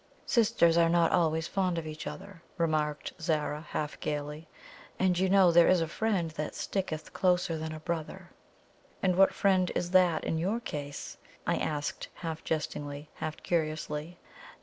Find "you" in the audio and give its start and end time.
5.19-5.29